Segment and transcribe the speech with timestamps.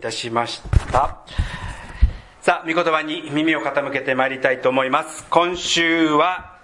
[0.00, 1.18] たしました。
[2.40, 5.24] さあ御言葉に耳を傾けてまいりたいと思います。
[5.28, 6.58] 今週は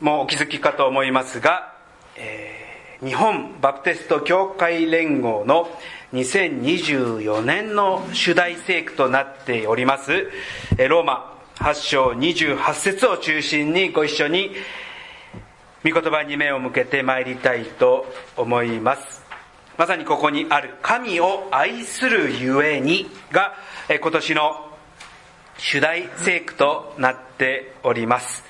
[0.00, 1.74] もうお気づきかと思いますが、
[2.16, 5.68] えー、日本バプテスト教会連合の
[6.12, 10.28] 2024年の主題聖句となっております。
[10.88, 14.50] ローマ8章28節を中心にご一緒に
[15.84, 19.17] 御言葉に目を向けてまいりたいと思います。
[19.78, 23.54] まさにここにある神を愛するゆえにが
[23.88, 24.72] 今年の
[25.56, 28.42] 主題聖句となっております。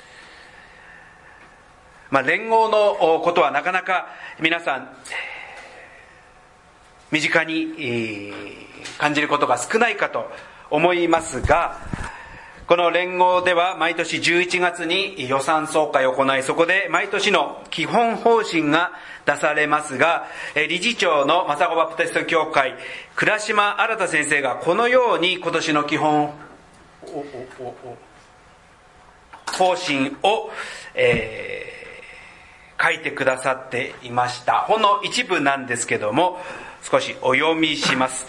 [2.10, 4.06] まあ、連合のことはなかなか
[4.40, 4.88] 皆さん
[7.10, 8.32] 身近に
[8.96, 10.30] 感じることが少ないかと
[10.70, 11.76] 思いますが
[12.68, 18.92] この連合では毎年11月に予算総会を行い、そこで毎年の基本方針が
[19.24, 22.74] 出されますが、理事長のマサゴバプテスト協会、
[23.16, 26.34] 倉島新先生がこのように今年の基本
[29.56, 30.50] 方針を、
[30.94, 34.60] えー、書いてくださっていました。
[34.68, 36.38] ほんの一部なんですけども、
[36.82, 38.26] 少しお読みします。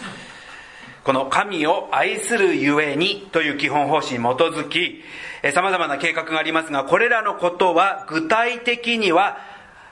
[1.10, 5.02] この神を愛するゆえにという基本方針に基づき、
[5.56, 9.40] 様々な計画がありますが、これらのことは具体的には、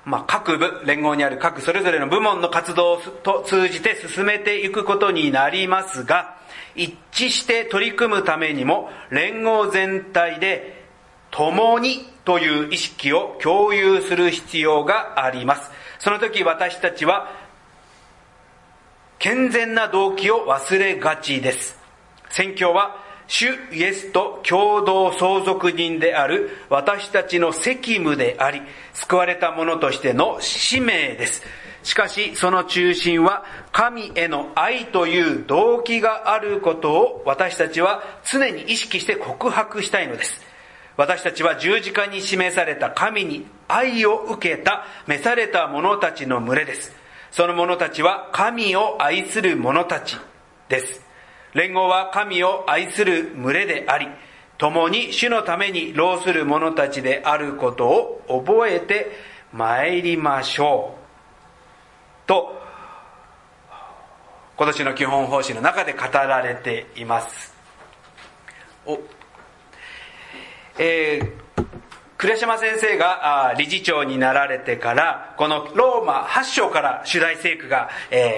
[0.05, 6.37] まあ、各部、連合にある各それぞれの部門の活動と通じて進めていくことになりますが、
[6.75, 10.85] 一致して取り組むためにも、連合全体で
[11.31, 15.71] 共にという意識を共有する必要があります。
[15.97, 17.46] その時私たちは
[19.19, 21.77] 健全な動機を忘れがちです。
[22.29, 28.61] 宣教は主イエスと共同相続人である私たちの責務であり、
[28.93, 31.41] 救われた者としての使命です。
[31.83, 40.41] しかし、その中心は神への愛という動機があることを私たちは常に意識して告白したいのです。
[40.95, 46.96] 私たちは十字架に示された神に愛を受けた召された者たちの群れです。
[47.37, 50.17] その者たちは神を愛する者たち
[50.69, 51.05] です。
[51.53, 54.07] 連合は神を愛する群れであり、
[54.57, 59.11] 共に主のために労する者たちであることを覚えて
[59.53, 60.95] 参りましょ
[62.25, 62.27] う。
[62.27, 62.59] と、
[64.57, 67.55] 今年の基本方針の中で語られています。
[68.83, 68.97] お
[70.79, 71.46] えー
[72.19, 77.89] 呉島先生が理事長になられてから、このローマ8章から主題聖句が、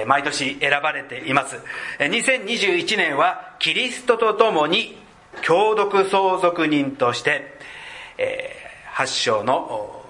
[0.05, 1.55] 毎年選ばれています。
[1.99, 4.97] 2021年はキリストと共に
[5.45, 7.57] 共同相続人として、
[8.17, 8.53] え
[8.95, 10.03] 8章の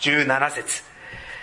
[0.00, 0.82] 17節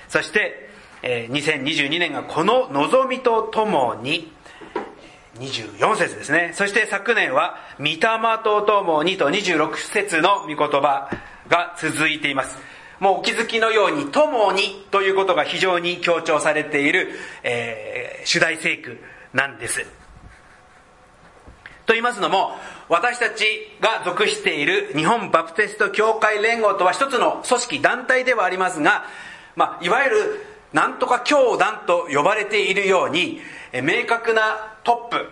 [0.10, 0.70] そして、
[1.02, 4.30] 2022年がこの望みと共に、
[5.40, 6.52] 24節ですね。
[6.54, 7.98] そして昨年は、御霊
[8.44, 11.10] と共にと26節の御言葉
[11.48, 12.58] が続いています。
[13.00, 17.10] もうお気づきのように、共にということが非常に強調されている、
[17.44, 19.00] えー、主題聖句
[19.34, 19.82] なんです。
[21.88, 22.52] と言いますのも、
[22.90, 23.46] 私たち
[23.80, 29.06] が属している日本バプテスト教会連合とは一つの組織、団体ではありますが、
[29.56, 33.42] まあ、いわゆるなんとか教団と呼ばれているように、
[33.74, 35.30] 明確なトップ、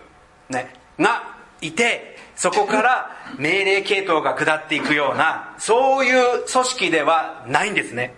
[0.50, 8.16] ね、がいて、そこから命令系統が下っていくような、そういう組織ではないんですね。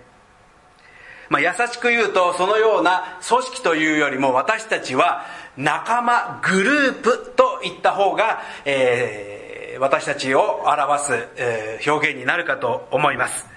[1.29, 5.25] まあ、優しく言うと、そのような組織というよりも、私たちは
[5.57, 13.47] 仲間、グループと言った方が、えー、私たちを表す、えー、表現になるかと思います。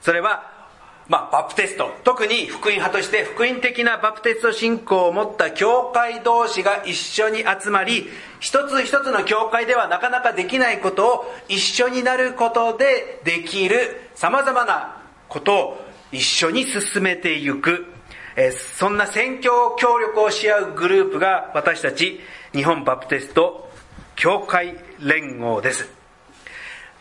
[0.00, 0.51] それは、
[1.12, 8.08] まあ、バプテスト、特に福音派として福音的なバプテスト信仰を持った教会同士が一緒に集まり、
[8.40, 17.84] 一つ一つの教会ではなかなかできないことを一緒になることでできる様々なことを一緒に進めていく、
[18.34, 22.20] えそんな宣教協力をし合うグループが私たち
[22.54, 23.68] 日本バプテスト
[24.16, 25.90] 教会連合です。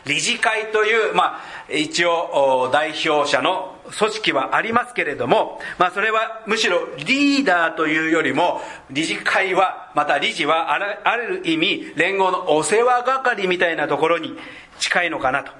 [0.05, 1.41] 理事会という、まあ、
[1.71, 14.37] 一応代表者の組織はありますけれども、まあそれはむしろリーダーというよりも、理事会は、また理事はある意味連合のお世話係みたいなところに
[14.79, 15.51] 近いのかなと。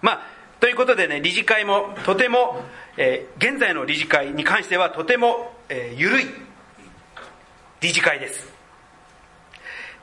[0.00, 0.20] まあ、
[0.60, 2.62] ということでね、理事会もとても、
[2.96, 6.26] えー、現在の理事会に関してはとても、えー、緩い
[7.80, 8.52] 理事会です。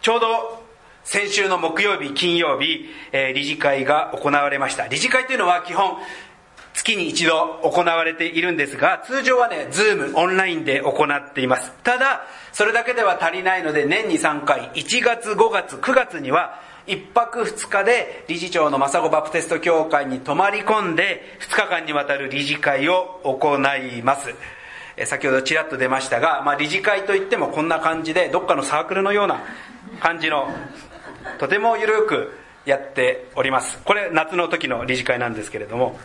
[0.01, 0.63] ちょうど
[1.03, 4.87] 先週の木曜日、金曜日、えー、理事会が行われました。
[4.87, 5.97] 理事会というのは基本、
[6.79, 11.73] 月に一度行われているんですが、通常はね、ズームオンラインで行っています。
[11.83, 12.23] ただ、
[12.53, 24.33] それだけでは足りないので、年に3回、1月、5月、9月には、1泊2日で理事長のマサゴバプテスト教会に泊まり込んで、2日間にわたる理事会を行います。
[25.05, 29.43] 先ほどちらっと出ましたが、まあ、理事会といってもこんな感じで、どっかのサークルのような
[29.99, 30.49] 感じの、
[31.39, 32.33] とても緩く
[32.65, 33.79] やっております。
[33.83, 35.99] これ夏の時の理事会なんですけれども、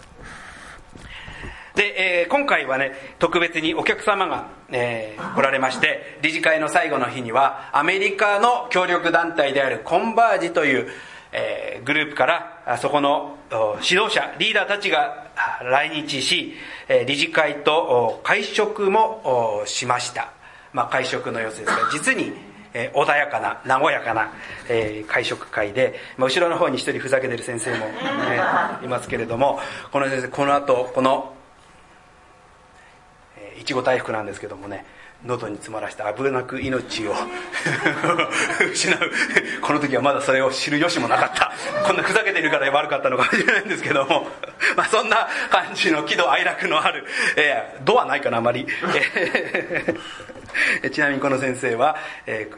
[1.74, 10.88] で、えー、今回はね、特別にお客様が、えー、来られまして、理事会の最後の日には、アメリカの協力団体であるコンバージという、
[11.32, 13.38] えー、グループから、そこの
[13.82, 15.26] 指導者、リーダーたちが
[15.64, 16.54] 来日し、
[16.88, 20.32] え理事会と会食もしました。
[20.72, 22.32] まあ、会食の様子ですが、実に、
[22.72, 24.32] えー、穏やかな、和やかな、
[24.68, 27.92] えー、会食会で、まあ、後ろの方に一人ふざけてる先生も、ね、
[28.82, 29.60] いますけれども、
[29.90, 31.34] この先生、この後、この
[33.60, 34.84] いちご大福なんですけどもね
[35.24, 37.14] 喉に詰まらして危なく命を
[38.72, 38.98] 失う
[39.62, 41.52] この時はまだそれを知る由もなかった
[41.86, 44.26] こんなふざけてるから悪かったのかもしれないんですけども、
[44.76, 47.06] まあ、そんな感じの喜怒哀楽のある、
[47.36, 48.66] えー、度はないかなあまり、
[50.92, 51.96] ちなみにこの先生は、
[52.26, 52.50] え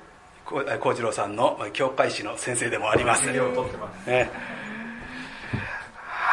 [0.47, 3.27] ー、幸次郎さんの教会史の先生でもあります。
[3.27, 4.31] ね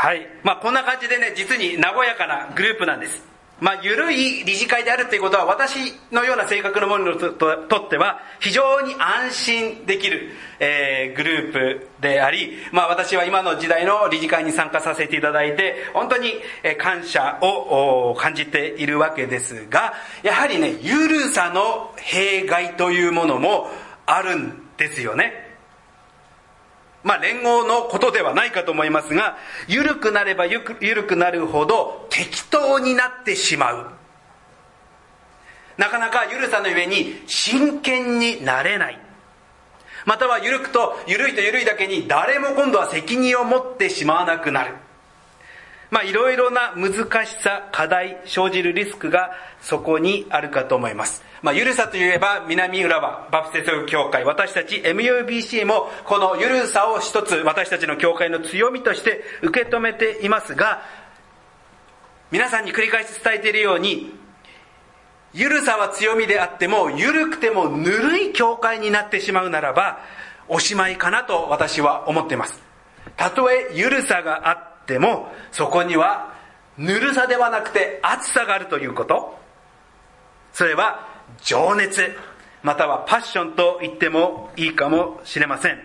[0.03, 0.27] はい。
[0.43, 3.32] まあ、こんな感じでね、実に和やかなグループなんです。
[3.63, 16.33] まあ、緩い理事会であるということは、私のような性格の者にとっては、非常に安心できる、えー、グループであり、まあ、私は今の時代の理事会に参加させていただいて、本当に
[16.77, 19.93] 感謝を感じているわけですが、
[20.23, 23.69] やはりね、緩さの弊害というものも
[24.05, 25.42] あるんですよね。
[27.03, 33.87] まあ連合のことではないかと思いますが、緩くなれば緩くなるほど適当になってしまう。
[35.77, 38.99] なかなか緩さの上に真剣になれない。
[40.05, 44.75] または緩くと、緩いと緩いだけに誰も今度は責任を持ってしまわなくなる。
[45.91, 51.23] まあいろいろな難しさ、課題、生じるリスクがそこにあるかと思います。
[51.43, 60.81] まあ、ゆるさといえば、南浦和バプテスト教会、私たち MUBC も、このゆるさを一つ、私たちの教会の強みとして受け止めていますが、
[62.31, 64.17] 皆さんに繰り返し伝えているように、
[65.33, 69.99] ゆるさは強みであっても、ゆるくてもぬるい教会になってしまうならば、
[70.47, 72.63] おしまいかなと私は思っています。
[73.17, 76.33] たとえゆるさがあっても、そこには
[76.77, 79.37] ぬるさではなくて熱さがあるということ。
[80.53, 81.12] それは
[81.43, 82.15] 情熱、
[82.61, 85.79] またはパッションと言ってもいいかもしれません。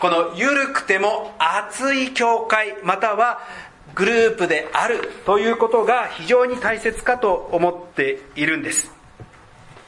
[0.00, 3.40] この緩くても熱い教会、または
[3.94, 8.90] グループであるということが非常に大切かと思っているんです。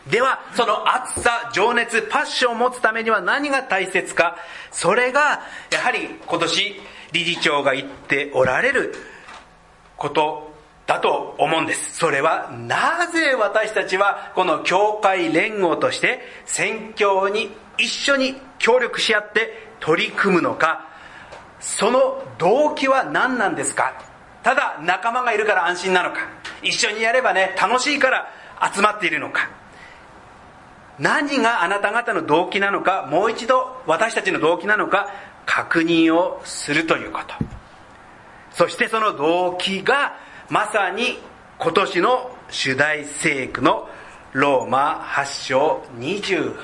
[0.09, 4.37] では、その熱さ、情熱、パッションを持つためには何が大切か。
[4.71, 5.41] それが、
[5.71, 6.81] やはり今年
[7.13, 8.95] 理事長が言っておられる
[9.97, 10.54] こと
[10.87, 11.97] だと思うんです。
[11.97, 20.87] それはなぜ私たちはこの教会連合として宣教に一緒に協力し合って取り組むのか、
[21.61, 23.95] その動機は何なんですか？
[24.43, 26.19] ただ仲間がいるから安心なのか
[26.63, 28.29] 一緒にやればね、楽しいから
[28.75, 29.49] 集まっているのか
[30.99, 35.09] 何があなた方の動機なのか、もう一度私たちの動機なのか
[35.47, 37.35] 確認をするということ。
[38.53, 40.17] そしてその動機が
[40.51, 41.19] まさに
[41.59, 43.89] 今年の主題聖句の
[44.35, 46.55] ローマ8章28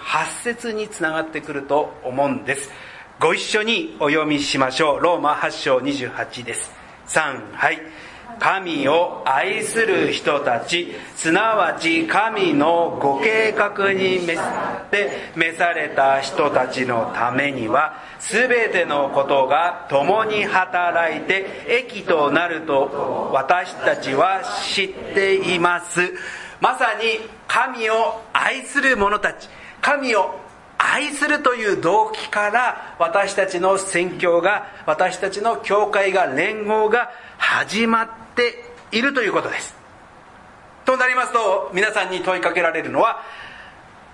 [0.43, 2.71] 節につながってくると思うんです。
[3.19, 5.01] ご一緒にお読みしましょう。
[5.01, 6.71] ローマ8章28です。
[7.07, 7.81] 3、はい。
[8.41, 14.39] 神を愛する人たち、すなわち神のご計画に召っ
[14.91, 24.41] て召された人たちのためには、すべてのことが共に働いて益となると私たちは
[24.75, 26.01] 知っています。
[26.61, 29.49] まさに神を愛する者たち、
[29.83, 30.35] 神を
[30.79, 39.75] 愛するという動機から私たちの宣教が、私たちの教会が、連合が始まっっているということです。
[40.85, 43.23] となりますと、皆さんに問いかけられるのは、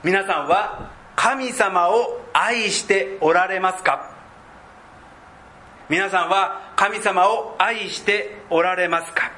[0.02, 4.10] 皆さんは神様を愛しておられますか？
[5.88, 9.30] 皆さんは神様を愛しておられますか？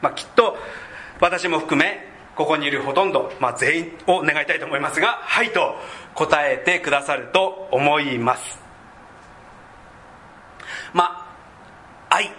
[0.00, 0.56] まあ、きっと
[1.20, 2.06] 私も含め
[2.36, 5.74] ここにいるほとんど、まあ、全員を願いたいと思いますが、はいと
[6.14, 8.67] 答えてくださると思います。
[10.92, 11.26] ま
[12.10, 12.30] あ愛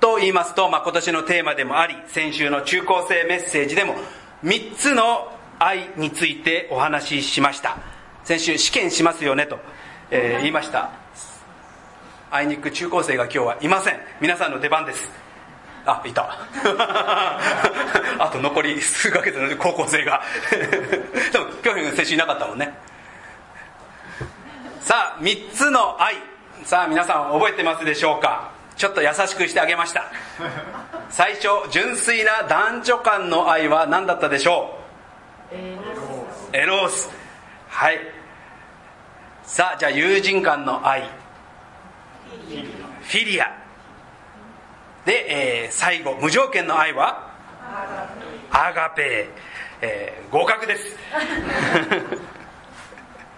[0.00, 3.94] と言いますと、まあ、今年のテーマでもあり先週の中高生メッセージでも
[4.44, 7.78] 3つの愛についてお話ししました。
[8.24, 9.58] 先週試験しますよねと、
[10.10, 10.90] えー、言いました。
[12.30, 14.00] あいにく中高生が今日はいません。
[14.20, 15.10] 皆さんの出番です。
[15.86, 16.36] あいた。
[18.18, 20.22] あと残り数ヶ月の高校生が。
[21.32, 22.74] でも今日先週いなかったもんね。
[24.80, 26.16] さあ3つの愛。
[26.66, 28.50] さあ皆さん覚えてますでしょうか？
[28.76, 30.10] ちょっと優しくしてあげました。
[31.10, 34.76] 最初純粋な男女間の愛は何だったでしょ
[35.52, 35.54] う？
[36.52, 37.08] エロース。
[37.68, 38.00] はい。
[39.44, 41.02] さあじゃあ友人間の愛。
[41.02, 43.46] フィリア。
[45.04, 47.30] で、えー、最後無条件の愛は？
[48.50, 49.28] アガペ
[49.82, 50.96] えー、合格です。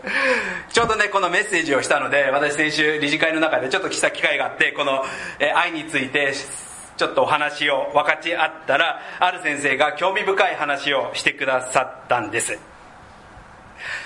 [0.73, 5.05] ちょうどね、このメッセージをしたので、私先週理事会の中でちょっとした機会があって、この、
[5.39, 6.33] え愛について、
[6.97, 12.59] ちょっとお話を分かち合ったら、ある先生が興味深い話をしてくださったんです。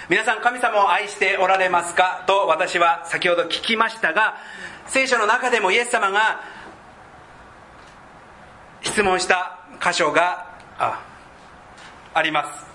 [0.09, 2.25] 皆さん神様を愛しておられますか？
[2.27, 4.37] と私は先ほど聞きましたが、
[4.87, 6.41] 聖書の中でもイエス様が
[8.83, 10.47] 質問した箇所が
[10.79, 11.01] あ
[12.15, 12.72] あります。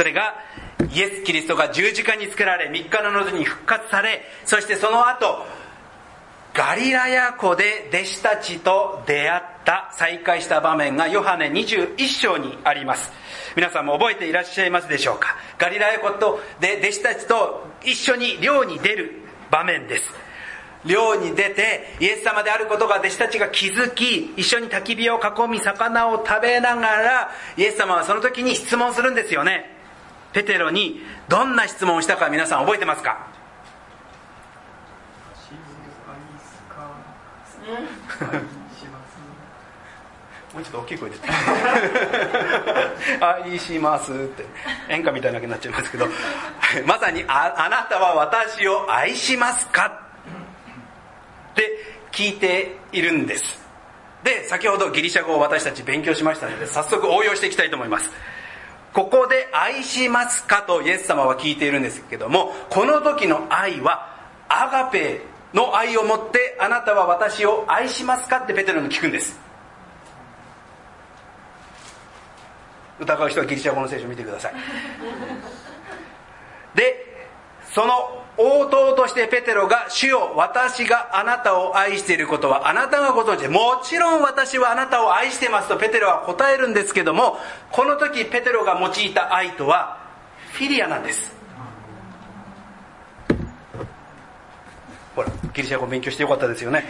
[0.00, 0.34] それが
[0.94, 5.44] イエス・キリストが十字架につけられ3日の後に復活されそしてその後
[6.54, 13.12] ガリラヤ湖で弟子たちと出会った再会した場面がヨハネ21章にあります。
[13.54, 15.36] 皆さんも覚えていらっしゃいますでしょうか？
[15.58, 19.12] ガリラヤ湖とで弟子たちと一緒に漁に出る
[19.50, 20.10] 場面です。
[20.86, 29.78] 漁に出てイエス様であることが弟子たちが気づき一緒に焚き火を囲み魚を食べながらイエス様はその時に質問するんですよね。
[30.32, 33.28] ペテロにどんな質問をしたか皆さん覚えてますか？
[40.52, 41.16] もうちょっと大きい声で。
[43.20, 44.44] 愛しますって。
[44.88, 46.08] 演歌みたいなになっちゃいますけど。
[46.86, 49.86] まさにああなたは私を愛しますか？
[51.52, 51.70] って
[52.10, 53.60] 聞いているんです。
[54.24, 58.10] で先ほどギリシャ語を私たち勉強しましたので早速応用していきたいと思います
[58.92, 64.16] ここで愛しますかとイエス様は聞いているんですけども、この時の愛は
[64.48, 65.20] アガペ
[65.54, 69.38] の愛をもってあなたは私を愛しますかってペテロに聞くんです。
[72.98, 74.54] 疑う人はギリシャ語の聖書を見てください。
[76.74, 77.28] で、
[77.72, 87.38] その応答としてペテロが、主よ、私があなたを愛していることはあなたがご存知で、もちろん私はあなたを愛してますとペテロは答えるんですけども、
[87.70, 89.98] この時ペテロが用いた愛とは、
[90.52, 91.36] フィリアなんです。
[95.14, 96.84] ほら、ギリシャ語勉強してよかったですよね。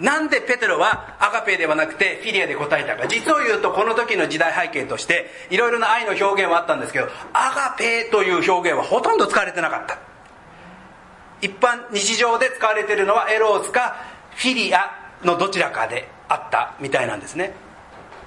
[0.00, 3.06] なんでペテロはアガペではなくてフィリアで答えたか。
[3.06, 9.98] 実を言うとこの時の時代背景としていろいろな愛の表現はあったんですけどアガペという表現はほとんど使われてなかった。
[11.40, 13.96] 一般日常で使われているのはエロースか
[14.36, 14.90] フィリア
[15.22, 17.54] のどちらかであったみたいなんですね。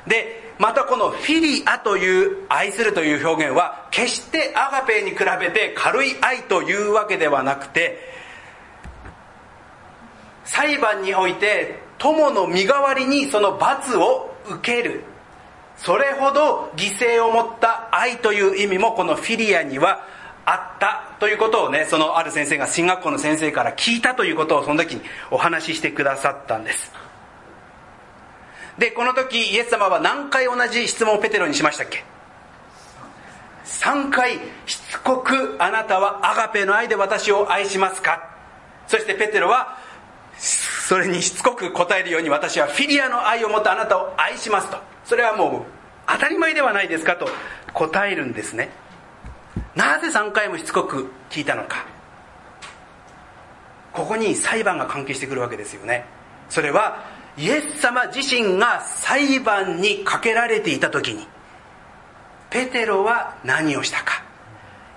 [0.08, 8.19] でまたこのフィリアという愛するという表現は決してアガペに比べて軽い愛というわけではなくて
[10.50, 15.04] 裁判において友の身代わりにその罰を受ける。
[15.78, 20.04] それほど犠牲を持った愛という意味もこのフィリアには
[20.44, 26.92] あったということをねそのある先生が進学校の先生から聞いたということをその時にお話ししてくださったんです。
[28.80, 32.04] でこの時イエス様は何回同じ質問をペテロにしましたっけ
[33.66, 38.28] ？3回しつこくあなたはアガペの愛で私を愛しますか？
[38.88, 39.78] そしてペテロは
[40.90, 44.78] それにしつこく答えるように私はフィリアの愛を持ってあなたを愛しますと。
[45.06, 45.64] それはもう
[46.08, 47.30] 当たり前ではないですかと
[47.76, 48.72] 答えるんですね。
[49.76, 51.86] なぜ3回もしつこく聞いたのか。
[53.94, 56.06] ここに裁判が関係してくるわけですよね。
[56.50, 57.04] それは
[57.38, 61.28] イエス様自身が裁判にかけられていた時に。
[62.50, 64.24] ペテロは何をしたか。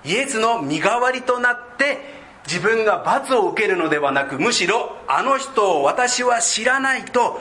[0.06, 7.40] イエスの身代わりとなって自分が罰を受けるのではなくむしろあの人を私は知らないと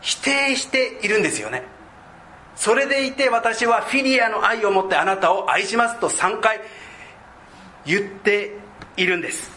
[0.00, 1.64] 否定しているんですよね。
[2.56, 6.60] それでいて私はフィリアの愛を持ってあなたを愛しますと3回
[7.86, 8.54] 言って
[8.96, 9.50] いるんです。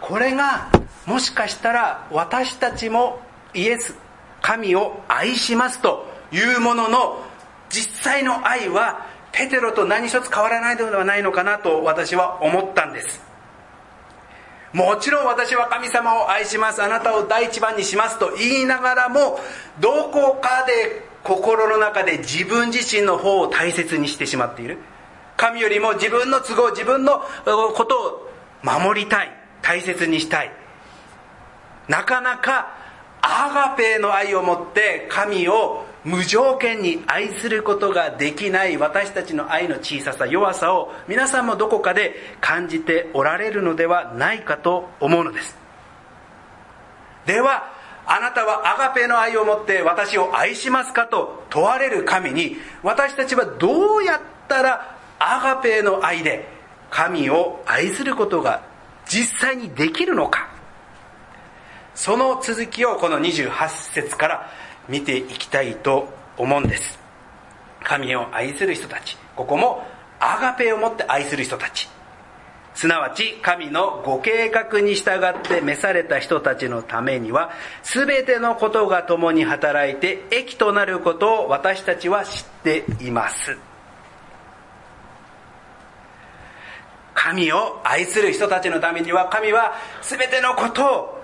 [0.00, 0.70] これが
[1.06, 3.20] もしかしたら私たちも
[3.54, 3.96] イエス
[4.40, 7.24] 神を愛しますというものの
[7.68, 13.20] 実際の愛はペテロと何一つ変わらないのではないのかなと私は思ったんです。
[14.72, 16.82] もちろん私は神様を愛します。
[16.82, 19.38] あなたを第一番にしますと言いながらも
[19.80, 24.78] どこかで心の中で自分自身の方を大切にしてしまっている。
[25.36, 27.20] 神よりも自分の都合自分の
[27.74, 28.30] ことを
[28.62, 29.30] 守りたい。
[29.60, 30.52] 大切にしたい。
[31.88, 32.74] なかなか
[33.20, 45.56] アガペーの愛を持って神を無条件に愛することができない私たちの愛の小ささ弱さを皆さんもどこかで感じておられるのではないかと思うのです。
[47.26, 47.72] では
[48.06, 56.46] あなたはアガペの愛を持って私を愛しますかと問われる神に私たちはどうやったらアガペの愛で
[56.88, 58.62] 神を愛することが
[59.06, 60.50] 実際にできるのか。
[61.96, 64.50] その続きをこの28節から
[64.88, 66.98] 見ていきたいと思うんです。
[67.82, 69.16] 神を愛する人たち。
[69.36, 69.86] ここも
[70.18, 71.88] アガペを持って愛する人たち。
[72.74, 77.50] すなわち神のご計画に従って召された人たちのためには
[77.82, 83.56] 全てのことが共に働いて益となることを私たちは知っています。
[87.14, 91.15] 神を愛する人たちのためには神は全てのことを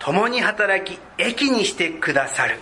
[0.00, 2.58] 共に働き益にしてくださる。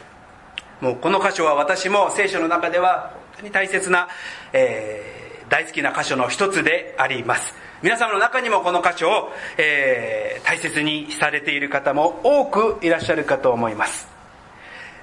[0.80, 4.08] もうこの箇所は私も聖書の中では本当に大切な、
[4.52, 7.54] えー、大好きな箇所の一つであります。
[7.80, 14.08] 皆様の中にもこの箇所を、えー、大切にされている方も多くいらっしゃるかと思います。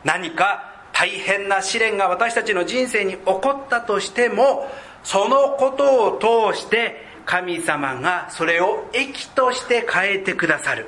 [0.04, 4.70] 何か大変な試練が私たちの人生に起こったとしても
[5.04, 10.88] そのことを通して神様がそれを益として変えてくださる。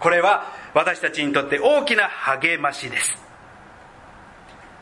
[0.00, 3.16] これは私たちにとって大きな励ましです。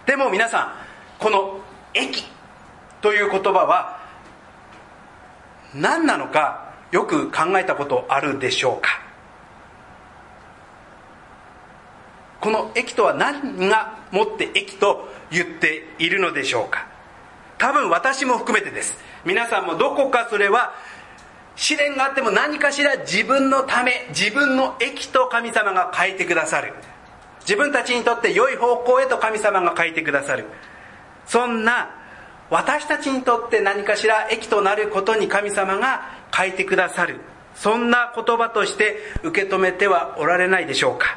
[0.07, 0.73] でも皆さん
[1.19, 1.61] この
[1.95, 2.25] 「益」
[3.01, 3.99] という言葉は
[5.75, 9.01] 何なのかよく考えたことあるでしょうか？
[12.41, 16.87] この益とは何がもって益と言っているのでしょうか？
[17.59, 18.95] 多分私も含めてです。
[19.25, 20.75] 皆さんもどこかそれは
[21.57, 26.75] 試練があっても何かしら自分のため自分の益と神様が変えてくださる。
[27.41, 30.45] 自分たちにとって良い方向へと神様が変えてくださる。
[31.27, 31.91] そんな
[32.51, 36.03] 私たちにとって何かしら益となることに神様が
[36.37, 37.21] 変えてくださる。
[37.55, 41.17] そんな言葉として受け止めてはおられないでしょうか。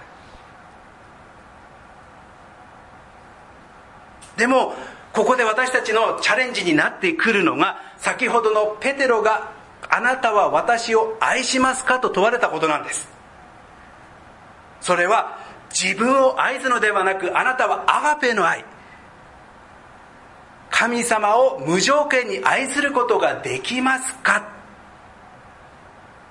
[4.38, 4.74] でも
[5.12, 9.59] ここで私たちのチャレンジになってくるのが先ほどのペテロが
[9.90, 13.10] あなたは私を愛しますかと問われたことなんです。
[14.82, 15.40] それは
[15.72, 18.64] 自分を愛すのではなくあなたはアガペの愛。
[20.70, 24.48] 神様を無条件に愛することができますか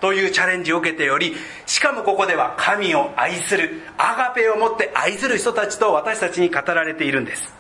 [0.01, 1.35] というチャレンジを受けており
[1.67, 7.58] しかもここでは神を愛するアガペを持って愛する人たちと私たちに語られているんです。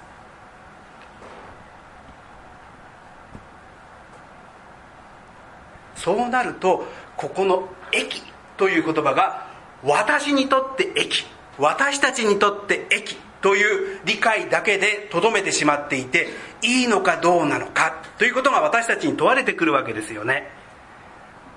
[5.98, 8.22] そうなるとここの「益」
[8.56, 9.46] という言葉が
[9.82, 11.26] 私にとって益
[11.58, 16.28] 私たちにとって益という理解だけでとどめてしまっていて
[16.62, 20.50] いいのかどうなのかということが私たちに問われてくるわけですよね。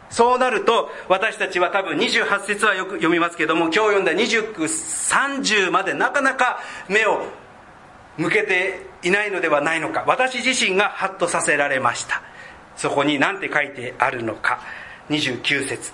[0.09, 7.23] そうなると私たちは多分28節はよく読みますけども今日読んだ2930までなかなか目を
[8.17, 12.21] 向けていないのではないのか私自身がハッとさせられました。
[12.75, 14.59] そこに何て書いてあるのか。
[15.09, 15.91] 29節。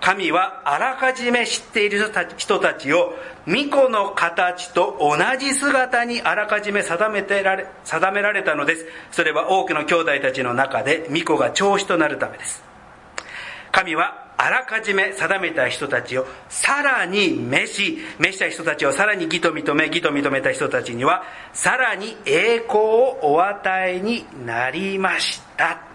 [0.00, 3.14] 神はあらかじめ知っている人たちを
[3.46, 8.86] 巫女の形と同じ姿にあらかじめ定めてられ定められたのです。
[9.10, 12.62] それは多くの兄弟たちの中で巫女が長子となるためです。
[13.72, 25.87] 神はあらかじめ定めた人たちをさらに召し召した人たちをさらに義と認め義と認めた人たちにはさらに栄光をお与えになりました。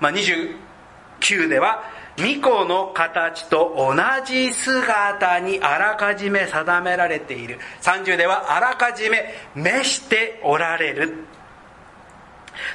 [0.00, 1.84] まあ、29では
[2.16, 7.58] 巫女の形と同じ姿にあらかじめ定められている。
[7.82, 11.24] 30ではあらかじめ召しておられる。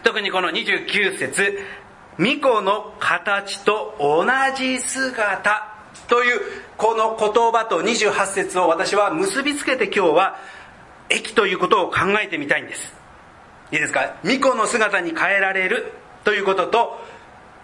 [0.04, 1.58] 特にこの29節
[2.18, 4.26] 巫女の形と同
[4.58, 5.70] じ姿
[6.10, 6.42] という
[6.76, 10.38] この言葉と28節を私は結びつけて今日は
[11.10, 12.94] 駅ということを考えてみたいんです。
[13.72, 14.16] いいですか？
[14.24, 17.00] 巫女の姿に変えられるということと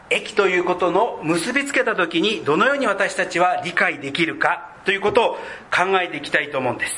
[0.09, 5.33] 駅ということの結びつけた時にどのように私たちは理解できるかということを
[5.75, 6.93] 考えていきたいと思うんです。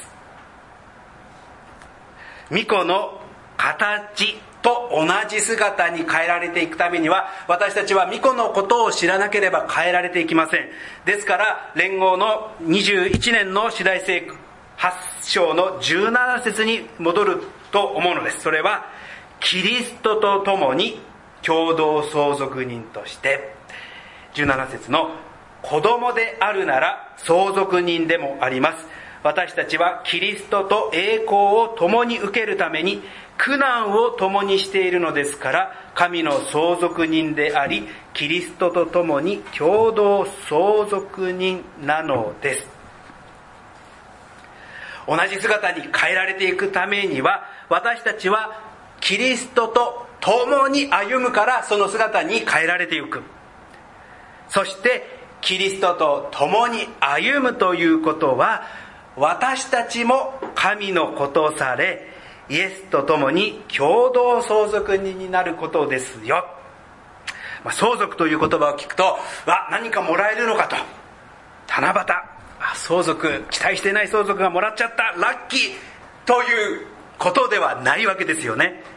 [2.49, 3.21] 巫女の
[3.57, 10.69] 形と同じ姿に変えられていくためには私たちは巫女のことを知らなければ変えられていきません。
[11.05, 14.35] ですから連合の21年の次第聖句
[14.77, 14.91] 8
[15.23, 18.41] 章の17節に戻ると思うのです。
[18.41, 18.85] それは
[19.39, 20.99] キリストと共に
[21.47, 23.55] 共同相続人として
[24.33, 25.11] 17節の
[25.61, 28.85] 子供であるなら相続人でもあります。
[29.23, 33.01] 私たちはキリストと栄光を共に受けるために
[33.37, 42.67] 苦難を共にしているのですから神の相続人でありキリストと共に共同相続人なのです。
[45.07, 48.61] 同じ姿に変えられていくためには私たちは
[48.99, 53.23] キリストと共に歩むからその姿に変えられていく。
[54.49, 55.03] そして
[55.39, 58.63] キリストと共に歩むということは
[59.15, 62.07] 私たちも神のことされ
[62.49, 66.45] イエスと共に共同相続人になることですよ、
[67.63, 69.19] まあ、相続という言葉を聞くとわ
[69.71, 70.75] 何かもらえるのかと。
[71.69, 72.05] 七夕。
[72.75, 73.45] 相続。
[73.49, 75.03] 期待してない相続がもらっちゃった。
[75.19, 75.59] ラッキー。
[76.25, 76.87] という
[77.17, 78.96] ことではないわけですよね。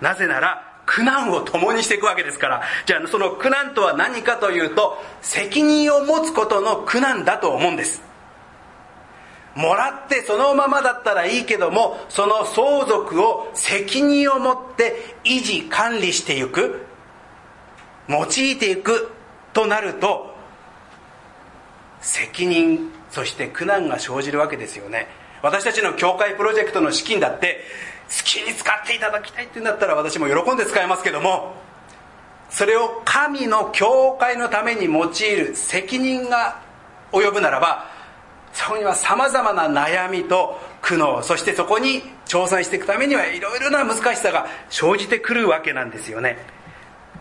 [0.00, 2.62] なぜなら苦難を共にしていくわけですから。
[2.86, 8.02] じゃあその苦難とは何かというと責任を持つことの苦難だと思うんです。
[9.54, 16.86] もらってそのままだったらいいけどもその相続を責任を持って維持管理していく
[18.08, 19.12] 用いていく
[19.52, 20.34] となると
[22.00, 25.06] 責任そして苦難が生じるわけですよね。
[25.40, 27.60] 私たちの教会プロジェクトの資金だって
[28.08, 31.54] 好きに使っていただきたいって言うんだったら私も喜んで使いますけども
[32.50, 36.60] それを神の教会のために用いる責任が
[37.12, 37.84] 及ぶならば
[38.52, 46.38] そこにはさまざまな悩みと苦悩そしてそこに挑戦していくためにはいろいろな難しさが生じてくるわけなんですよね。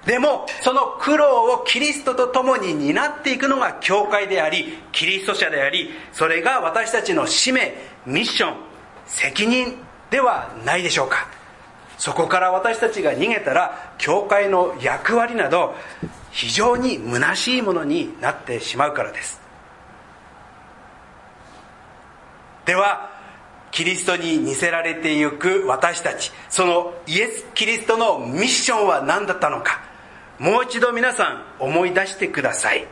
[0.05, 7.73] でもその苦労をキリストと共に担っていくのが教会でありキリスト者でありそれが私たちの使命
[8.05, 8.55] ミッション
[9.07, 9.77] 責任
[10.13, 11.27] ではないでしょうか。
[11.97, 15.73] そこから私たちが逃げたら教会の役割など
[16.29, 19.41] 非常に虚しいものになってしまうからです。
[22.65, 23.09] では
[23.71, 29.81] キリストに似せられてゆく私たちそのイエス・キリストのミッションは何だったのか
[30.37, 32.85] もう一度皆さん思い出してください。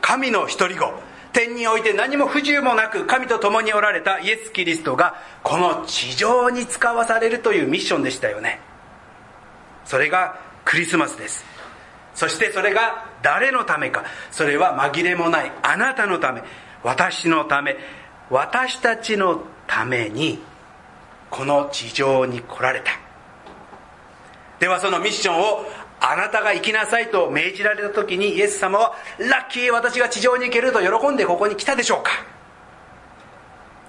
[0.00, 8.60] 神の一人子天において何も不自由もなく神と共におられたイエス・キリストがこの地上に使わされるというミッションでしたよね。
[9.84, 11.44] それがクリスマスです。
[12.14, 14.04] そしてそれが誰のためか。
[14.30, 16.42] それは紛れもないあなたのため
[16.82, 17.76] 私のため
[18.30, 20.38] 私たちのために
[21.30, 22.92] この地上に来られた。
[24.60, 25.64] ではそのミッションを
[26.04, 32.10] あなたが行きなさいと命じられた時にイエス様はラッキー私が地上に行けると喜んでここに来たでしょうか？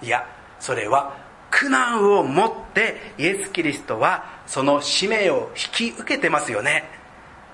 [0.03, 0.27] いや
[0.59, 1.17] それは
[1.49, 6.83] 苦難をもってイエス・キリストはその使命を引き受けてますよね。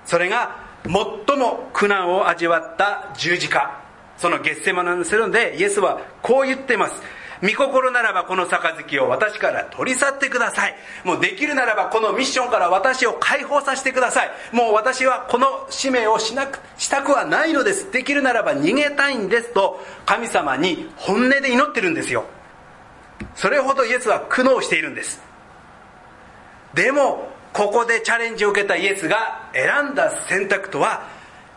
[0.04, 0.92] それが最
[1.38, 3.80] も苦難を味わった十字架。
[4.18, 6.94] そのゲッセマナのセロンでイエスはこう言ってます。
[7.42, 10.74] 御心ならばこの杯を私から取り去ってください。
[11.04, 14.30] もうできるならばこのミッションから私を解放させてください。
[14.52, 17.90] もう私はこの使命をしなくしたくはないのです。
[17.90, 22.24] できるならば逃げたいんですと神様に本音で祈ってるんですよ。
[23.34, 25.22] それほどイエスは苦悩しているんです。
[26.74, 31.08] でもここでチャレンジを受けたイエスが選んだ選択とは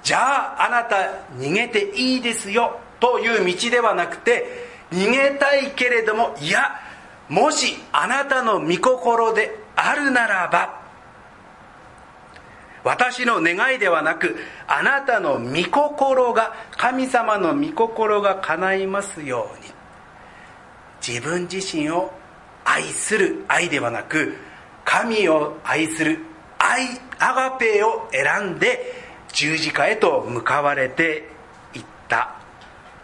[0.01, 0.95] じゃああなた
[1.37, 6.79] 逃げていいですよという道ではなくて逃げたいけれどもいや
[7.27, 10.81] もしあなたの御心であるならば
[12.83, 14.35] 私の願いではなく
[14.67, 19.71] あなたの御心が神様の御心が叶いますように
[21.05, 22.11] 自分自身を
[22.63, 24.35] 愛する愛ではなく
[24.85, 26.19] 神を愛する
[26.59, 26.87] 愛
[27.19, 28.93] アガペを選んで
[29.29, 31.27] 十字架へと向かわれて
[31.73, 32.42] いった。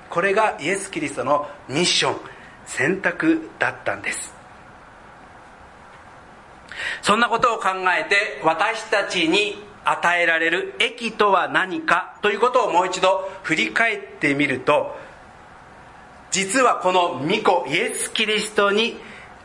[0.10, 2.16] これがイエス・キリストのミッション
[2.66, 4.34] 選択だったんです。
[7.02, 14.96] そんなことを考えて私たちに与えられる益とは何かということをもう一度振り返ってみると
[16.32, 18.98] 実はこの御子イエス・キリストに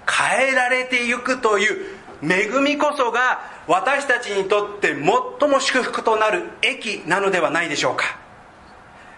[0.07, 8.24] 変えられてゆくという恵みこそが私たちにとって最も祝福となる益なのではないでしょうか。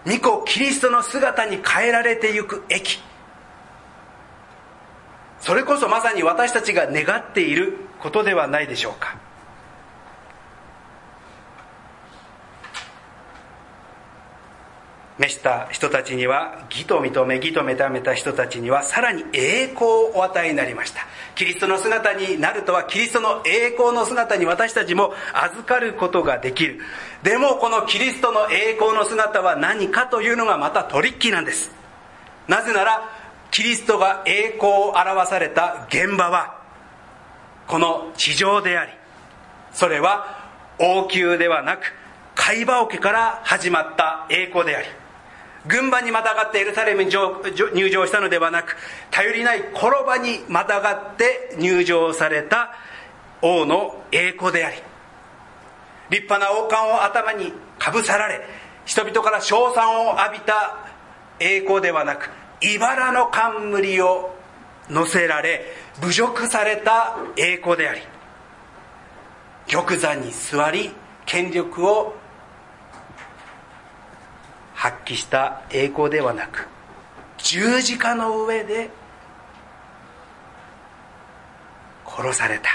[0.07, 2.99] 御子キリストの姿に変えられてゆく駅。
[5.39, 9.26] それこそまさに私たちが願っていることではないでしょうか。
[15.19, 21.01] 召した人たちには義と認め義と認めた人たちにはさらに栄光をお与えになりました。
[21.35, 26.79] キリストの姿になるとはキリストの栄光の姿に私たちも預かることができる。
[27.23, 31.71] でもこのキリストの栄光の姿は何かというのがまたトリッキーなんです。
[32.47, 33.09] なぜなら
[33.51, 36.57] キリストが栄光を表された現場は
[37.67, 38.91] この地上であり
[39.73, 40.47] それは
[40.79, 41.93] 王宮ではなく
[42.35, 44.87] 海馬桶から始まった栄光であり
[45.67, 48.75] 軍馬にまたがってエルサレムに入場したのではなく
[49.11, 52.73] 頼りない転ばにまたがって入場された
[53.41, 54.77] 王の栄光であり
[56.09, 58.41] 立派な王冠を頭にかぶさられ
[58.85, 60.77] 人々から称賛を浴びた
[61.39, 62.29] 栄光ではなく
[62.61, 64.33] 茨の冠を
[64.89, 65.65] 乗せられ
[66.01, 68.01] 侮辱された栄光であり
[69.67, 70.91] 玉座に座り
[71.25, 72.15] 権力を
[74.77, 76.67] 発揮した栄光ではなく
[77.39, 78.91] 十字架の上で
[82.05, 82.69] 殺された。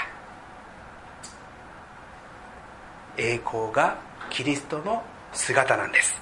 [3.17, 3.97] 栄光が
[4.29, 6.13] キリストの姿なんです。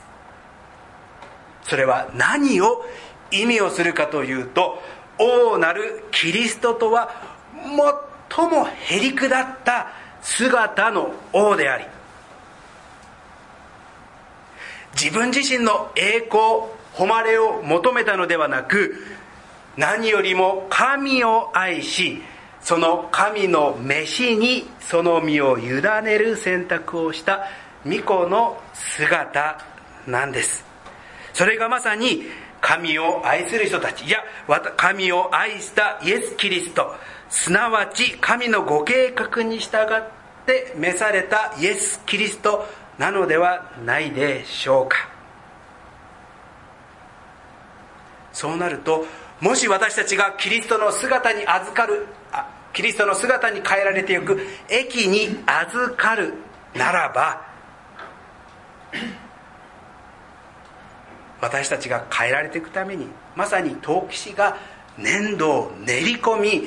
[1.63, 2.85] それは何を
[3.31, 4.81] 意味をするかというと
[5.17, 7.09] 王なるキリストとは
[8.27, 9.87] 最もへりくだった
[10.21, 11.85] 姿の王であり
[14.93, 18.95] 自分自身の栄光誉れを求めたのではなく
[19.77, 22.21] 何よりも神を愛し
[22.61, 27.47] その神の飯にその身を委ねる選択をした
[27.83, 29.59] 巫女の姿
[30.07, 30.63] なんです。
[31.33, 32.23] それがまさに
[32.59, 34.05] 神を愛する人たち。
[34.05, 34.19] いや
[34.77, 36.95] 神を愛したイエス・キリスト。
[37.29, 40.03] すなわち神のご計画に従っ
[40.45, 42.67] て召されたイエス・キリスト
[43.01, 45.09] なのではないでしょうか。
[48.31, 49.07] そうなると
[49.39, 52.05] もし私たちがキリストの姿に預かる
[52.73, 56.35] キリストの姿に変えられていく駅に預かる
[56.75, 57.41] ならば
[61.41, 64.57] 私たちが変えられていくためにまさに陶器師が
[64.99, 66.63] 粘土を練り込み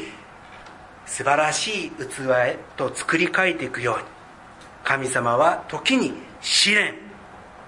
[1.06, 4.13] 素晴らしい器へと作り変えていくように。
[4.84, 6.94] 神様は時に試練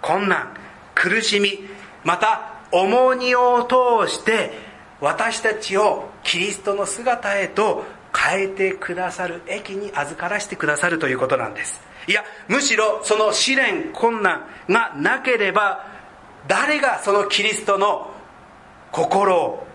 [0.02, 0.54] 困難
[0.94, 1.58] 苦しみ
[2.04, 4.52] また重荷を通して
[5.00, 11.80] 私たちをキリストの姿へと変えてくださる駅に預からせてくださるということなんです。
[12.06, 15.84] いやむしろその試練困難がなければ
[16.46, 18.10] 誰がそのキリストの
[18.92, 19.66] 心を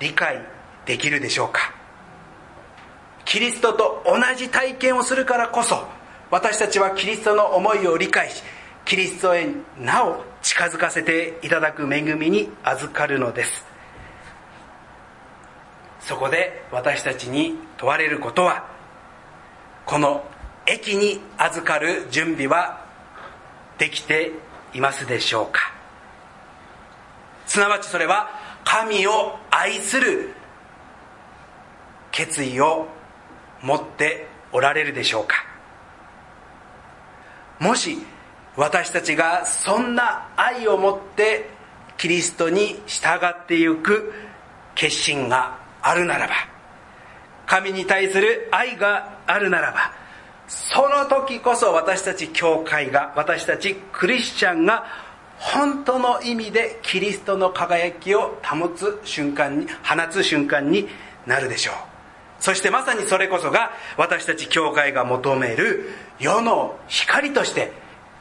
[0.00, 0.40] 理解
[0.86, 1.72] できるでしょうか。
[3.24, 5.86] キリストと同じ体験をするからこそ
[6.30, 8.42] 私たちはキリストの思いを理解し
[8.84, 13.66] キリストへなお近づかせていただく恵みに預かるのです。
[16.00, 18.64] そこで私たちに問われることは
[19.84, 20.24] この
[20.66, 22.84] 駅に預かる準備は
[23.78, 24.32] できて
[24.72, 25.72] いますでしょうか。
[27.46, 28.30] すなわちそれは
[28.64, 30.32] 神を愛する
[32.12, 32.86] 決意を
[33.62, 35.49] 持っておられるでしょうか。
[37.60, 37.98] もし
[38.56, 41.48] 私たちがそんな愛を持って
[41.96, 44.12] キリストに従っていく
[44.74, 46.32] 決心があるならば
[47.46, 49.92] 神に対する愛があるならば
[50.48, 54.84] その時こそ私たち教会が私たちクリスチャンが
[55.38, 60.88] 本当の意味でキリストの輝きを保つ瞬間に放つ瞬間に
[61.26, 61.74] なるでしょう。
[62.40, 65.90] そしてまさにそれこそが私たち教会が求める
[66.20, 67.72] 世の光として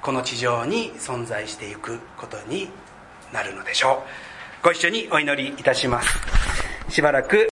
[0.01, 2.69] この地上に存在していくことに
[3.33, 4.03] なるのでしょ
[4.61, 4.63] う。
[4.63, 6.17] ご一緒にお祈りいたします。
[6.87, 7.47] しばらく